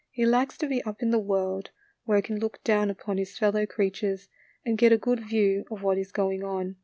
He 0.09 0.25
likes 0.25 0.57
to 0.57 0.65
be 0.67 0.81
up 0.81 1.03
in 1.03 1.11
the 1.11 1.19
world, 1.19 1.69
wnere 2.07 2.15
he 2.15 2.21
can 2.23 2.39
look 2.39 2.63
down 2.63 2.89
upon 2.89 3.19
his 3.19 3.37
fellow 3.37 3.67
creatures 3.67 4.29
and 4.65 4.75
get 4.75 4.91
a 4.91 4.97
good 4.97 5.19
view 5.19 5.63
of 5.69 5.83
what 5.83 5.99
is 5.99 6.11
going 6.11 6.43
on. 6.43 6.77